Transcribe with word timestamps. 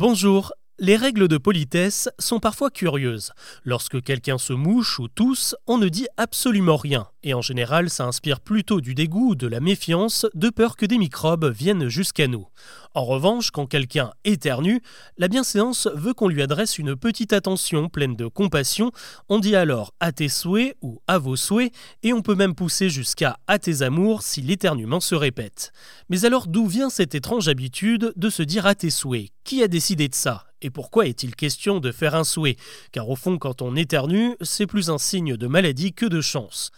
Bonjour. 0.00 0.54
Les 0.82 0.96
règles 0.96 1.28
de 1.28 1.36
politesse 1.36 2.08
sont 2.18 2.40
parfois 2.40 2.70
curieuses. 2.70 3.32
Lorsque 3.64 4.02
quelqu'un 4.02 4.38
se 4.38 4.54
mouche 4.54 4.98
ou 4.98 5.08
tousse, 5.08 5.54
on 5.66 5.76
ne 5.76 5.90
dit 5.90 6.06
absolument 6.16 6.78
rien. 6.78 7.06
Et 7.22 7.34
en 7.34 7.42
général, 7.42 7.90
ça 7.90 8.06
inspire 8.06 8.40
plutôt 8.40 8.80
du 8.80 8.94
dégoût 8.94 9.32
ou 9.32 9.34
de 9.34 9.46
la 9.46 9.60
méfiance, 9.60 10.24
de 10.32 10.48
peur 10.48 10.76
que 10.76 10.86
des 10.86 10.96
microbes 10.96 11.52
viennent 11.52 11.88
jusqu'à 11.88 12.28
nous. 12.28 12.46
En 12.94 13.04
revanche, 13.04 13.50
quand 13.50 13.66
quelqu'un 13.66 14.12
éternue, 14.24 14.80
la 15.18 15.28
bienséance 15.28 15.86
veut 15.94 16.14
qu'on 16.14 16.28
lui 16.28 16.40
adresse 16.40 16.78
une 16.78 16.96
petite 16.96 17.34
attention 17.34 17.90
pleine 17.90 18.16
de 18.16 18.26
compassion. 18.26 18.90
On 19.28 19.38
dit 19.38 19.56
alors 19.56 19.92
à 20.00 20.12
tes 20.12 20.30
souhaits 20.30 20.78
ou 20.80 21.02
à 21.06 21.18
vos 21.18 21.36
souhaits, 21.36 21.74
et 22.02 22.14
on 22.14 22.22
peut 22.22 22.34
même 22.34 22.54
pousser 22.54 22.88
jusqu'à 22.88 23.36
à 23.48 23.58
tes 23.58 23.82
amours 23.82 24.22
si 24.22 24.40
l'éternuement 24.40 25.00
se 25.00 25.14
répète. 25.14 25.72
Mais 26.08 26.24
alors 26.24 26.46
d'où 26.46 26.66
vient 26.66 26.88
cette 26.88 27.14
étrange 27.14 27.48
habitude 27.48 28.14
de 28.16 28.30
se 28.30 28.42
dire 28.42 28.64
à 28.64 28.74
tes 28.74 28.88
souhaits? 28.88 29.28
Qui 29.44 29.62
a 29.62 29.68
décidé 29.68 30.08
de 30.08 30.14
ça? 30.14 30.49
Et 30.62 30.70
pourquoi 30.70 31.06
est-il 31.06 31.34
question 31.34 31.80
de 31.80 31.92
faire 31.92 32.14
un 32.14 32.24
souhait? 32.24 32.56
Car 32.92 33.08
au 33.08 33.16
fond, 33.16 33.38
quand 33.38 33.62
on 33.62 33.76
éternue, 33.76 34.36
c'est 34.40 34.66
plus 34.66 34.90
un 34.90 34.98
signe 34.98 35.36
de 35.36 35.46
maladie 35.46 35.92
que 35.92 36.06
de 36.06 36.20
chance. 36.20 36.70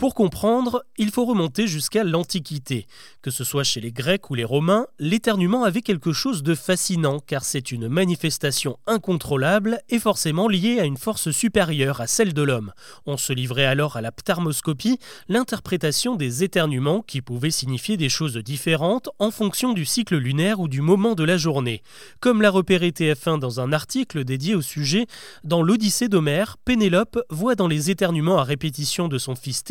Pour 0.00 0.14
comprendre, 0.14 0.82
il 0.96 1.10
faut 1.10 1.26
remonter 1.26 1.66
jusqu'à 1.66 2.04
l'Antiquité. 2.04 2.86
Que 3.20 3.30
ce 3.30 3.44
soit 3.44 3.64
chez 3.64 3.82
les 3.82 3.92
Grecs 3.92 4.30
ou 4.30 4.34
les 4.34 4.44
Romains, 4.44 4.86
l'éternuement 4.98 5.62
avait 5.62 5.82
quelque 5.82 6.14
chose 6.14 6.42
de 6.42 6.54
fascinant 6.54 7.18
car 7.18 7.44
c'est 7.44 7.70
une 7.70 7.86
manifestation 7.86 8.78
incontrôlable 8.86 9.82
et 9.90 9.98
forcément 9.98 10.48
liée 10.48 10.78
à 10.80 10.86
une 10.86 10.96
force 10.96 11.32
supérieure 11.32 12.00
à 12.00 12.06
celle 12.06 12.32
de 12.32 12.40
l'homme. 12.40 12.72
On 13.04 13.18
se 13.18 13.34
livrait 13.34 13.66
alors 13.66 13.98
à 13.98 14.00
la 14.00 14.10
ptarmoscopie, 14.10 14.98
l'interprétation 15.28 16.16
des 16.16 16.44
éternuements 16.44 17.02
qui 17.02 17.20
pouvaient 17.20 17.50
signifier 17.50 17.98
des 17.98 18.08
choses 18.08 18.38
différentes 18.38 19.10
en 19.18 19.30
fonction 19.30 19.74
du 19.74 19.84
cycle 19.84 20.16
lunaire 20.16 20.60
ou 20.60 20.68
du 20.68 20.80
moment 20.80 21.14
de 21.14 21.24
la 21.24 21.36
journée. 21.36 21.82
Comme 22.20 22.40
l'a 22.40 22.50
repéré 22.50 22.88
TF1 22.92 23.38
dans 23.38 23.60
un 23.60 23.70
article 23.70 24.24
dédié 24.24 24.54
au 24.54 24.62
sujet, 24.62 25.04
dans 25.44 25.62
l'Odyssée 25.62 26.08
d'Homère, 26.08 26.56
Pénélope 26.64 27.20
voit 27.28 27.54
dans 27.54 27.68
les 27.68 27.90
éternuements 27.90 28.38
à 28.38 28.44
répétition 28.44 29.06
de 29.06 29.18
son 29.18 29.34
fils 29.34 29.62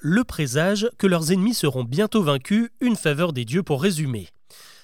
Le 0.00 0.24
présage 0.24 0.88
que 0.96 1.06
leurs 1.06 1.32
ennemis 1.32 1.54
seront 1.54 1.84
bientôt 1.84 2.22
vaincus, 2.22 2.70
une 2.80 2.96
faveur 2.96 3.32
des 3.32 3.44
dieux 3.44 3.62
pour 3.62 3.82
résumer. 3.82 4.28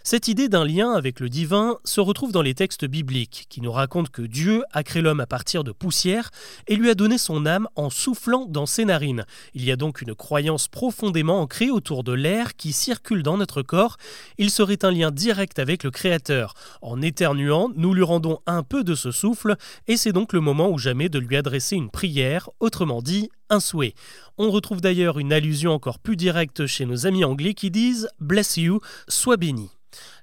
Cette 0.09 0.29
idée 0.29 0.49
d'un 0.49 0.65
lien 0.65 0.93
avec 0.93 1.19
le 1.19 1.29
divin 1.29 1.79
se 1.83 2.01
retrouve 2.01 2.31
dans 2.31 2.41
les 2.41 2.55
textes 2.55 2.85
bibliques, 2.85 3.47
qui 3.49 3.61
nous 3.61 3.73
racontent 3.73 4.09
que 4.13 4.23
Dieu 4.23 4.63
a 4.71 4.85
créé 4.85 5.03
l'homme 5.03 5.19
à 5.19 5.27
partir 5.27 5.65
de 5.65 5.73
poussière 5.73 6.31
et 6.69 6.77
lui 6.77 6.91
a 6.91 6.95
donné 6.95 7.19
son 7.19 7.45
âme 7.45 7.67
en 7.75 7.91
soufflant 7.91 8.47
dans 8.47 8.67
ses 8.67 8.85
narines. 8.85 9.27
Il 9.55 9.65
y 9.65 9.73
a 9.73 9.77
donc 9.77 10.03
une 10.03 10.15
croyance 10.15 10.69
profondément 10.69 11.41
ancrée 11.41 11.71
autour 11.71 12.05
de 12.05 12.13
l'air 12.13 12.55
qui 12.55 12.73
circule 12.73 13.25
dans 13.25 13.37
notre 13.37 13.63
corps. 13.63 13.97
Il 14.39 14.51
serait 14.51 14.85
un 14.85 14.93
lien 14.93 15.11
direct 15.11 15.59
avec 15.59 15.83
le 15.83 15.91
Créateur. 15.91 16.55
En 16.83 17.03
éternuant, 17.03 17.73
nous 17.75 17.93
lui 17.93 18.05
rendons 18.05 18.39
un 18.47 18.63
peu 18.63 18.85
de 18.85 18.95
ce 18.95 19.11
souffle, 19.11 19.57
et 19.89 19.97
c'est 19.97 20.13
donc 20.13 20.33
le 20.33 20.41
moment 20.41 20.71
ou 20.71 20.79
jamais 20.79 21.09
de 21.09 21.19
lui 21.19 21.37
adresser 21.37 21.75
une 21.75 21.91
prière, 21.91 22.49
autrement 22.61 23.03
dit, 23.03 23.29
un 23.51 23.59
souhait. 23.59 23.95
On 24.39 24.53
retrouve 24.53 24.81
d'ailleurs 24.81 25.19
une 25.19 25.33
allusion 25.33 25.73
encore 25.73 25.99
plus 25.99 26.15
directe 26.15 26.67
chez 26.67 26.87
nos 26.87 27.09
amis 27.09 27.25
anglais 27.25 27.55
qui 27.55 27.73
disent 27.73 28.09
Bless 28.21 28.57
you, 28.57 28.81
sois 29.09 29.37
béni. 29.37 29.76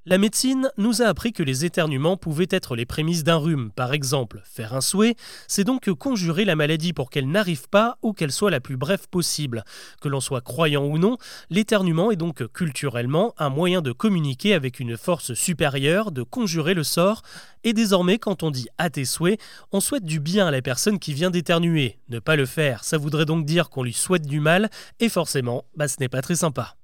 La 0.06 0.18
médecine 0.18 0.70
nous 0.78 1.02
a 1.02 1.06
appris 1.06 1.32
que 1.32 1.44
les 1.44 1.64
éternuements 1.64 2.18
pouvaient 2.18 2.48
être 2.50 2.76
les 2.76 2.86
prémices 2.86 3.24
d'un 3.24 3.38
rhume. 3.38 3.72
Par 3.72 3.94
exemple, 3.94 4.42
faire 4.44 4.74
un 4.74 4.82
souhait, 4.82 5.16
c'est 5.48 5.64
donc 5.64 5.90
conjurer 5.94 6.44
la 6.44 6.58
maladie 6.58 6.92
pour 6.92 7.10
qu'elle 7.10 7.30
n'arrive 7.30 7.70
pas 7.70 7.98
ou 8.02 8.12
qu'elle 8.12 8.34
soit 8.34 8.52
la 8.52 8.60
plus 8.60 8.76
brève 8.76 9.08
possible. 9.10 9.64
Que 10.02 10.10
l'on 10.10 10.20
soit 10.20 10.42
croyant 10.42 10.84
ou 10.84 10.98
non, 10.98 11.18
l'éternuement 11.50 12.12
est 12.12 12.18
donc 12.18 12.46
culturellement 12.52 13.34
un 13.38 13.50
moyen 13.50 13.82
de 13.82 13.94
communiquer 13.94 14.54
avec 14.54 14.82
une 14.82 14.98
force 14.98 15.34
supérieure, 15.36 16.12
de 16.12 16.24
conjurer 16.24 16.74
le 16.74 16.84
sort. 16.84 17.22
Et 17.64 17.72
désormais, 17.72 18.18
quand 18.18 18.44
on 18.44 18.52
dit 18.52 18.68
à 18.78 18.90
tes 18.90 19.06
souhaits, 19.06 19.40
on 19.72 19.80
souhaite 19.80 20.06
du 20.06 20.20
bien 20.20 20.48
à 20.48 20.52
la 20.52 20.62
personne 20.62 21.00
qui 21.00 21.14
vient 21.14 21.32
d'éternuer. 21.32 21.98
Ne 22.10 22.20
pas 22.20 22.36
le 22.36 22.46
faire, 22.46 22.84
ça 22.84 22.98
voudrait 22.98 23.26
donc 23.26 23.46
dire 23.46 23.70
qu'on 23.70 23.84
lui 23.84 23.94
souhaite 23.94 24.28
du 24.28 24.42
mal, 24.42 24.70
et 25.00 25.08
forcément, 25.08 25.64
bah, 25.78 25.88
ce 25.88 25.96
n'est 26.00 26.10
pas 26.10 26.22
très 26.22 26.36
sympa. 26.36 26.76